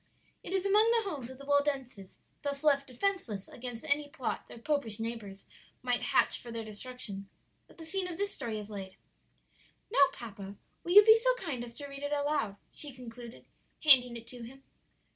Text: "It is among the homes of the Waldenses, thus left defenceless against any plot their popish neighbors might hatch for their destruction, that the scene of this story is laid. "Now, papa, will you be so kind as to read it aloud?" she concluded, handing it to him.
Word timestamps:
"It 0.41 0.51
is 0.51 0.65
among 0.65 0.89
the 0.89 1.07
homes 1.11 1.29
of 1.29 1.37
the 1.37 1.45
Waldenses, 1.45 2.21
thus 2.41 2.63
left 2.63 2.87
defenceless 2.87 3.47
against 3.47 3.85
any 3.85 4.09
plot 4.09 4.47
their 4.47 4.57
popish 4.57 4.99
neighbors 4.99 5.45
might 5.83 6.01
hatch 6.01 6.39
for 6.41 6.49
their 6.51 6.63
destruction, 6.65 7.29
that 7.67 7.77
the 7.77 7.85
scene 7.85 8.07
of 8.07 8.17
this 8.17 8.33
story 8.33 8.57
is 8.57 8.71
laid. 8.71 8.95
"Now, 9.91 10.07
papa, 10.11 10.55
will 10.83 10.93
you 10.93 11.05
be 11.05 11.17
so 11.19 11.35
kind 11.35 11.63
as 11.63 11.77
to 11.77 11.85
read 11.85 12.01
it 12.01 12.11
aloud?" 12.13 12.55
she 12.71 12.91
concluded, 12.95 13.45
handing 13.83 14.17
it 14.17 14.25
to 14.29 14.41
him. 14.41 14.63